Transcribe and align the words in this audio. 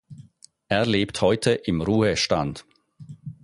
Er 0.67 0.87
lebt 0.87 1.21
heute 1.21 1.51
im 1.51 1.79
Ruhestand. 1.79 2.65